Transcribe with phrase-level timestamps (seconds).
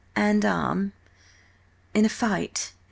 [0.15, 0.93] "'And arm,
[1.93, 2.73] in a fight